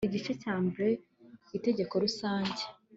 igice 0.07 0.33
cya 0.43 0.55
mbre 0.65 0.87
inteko 1.55 1.95
rusange 2.03 2.63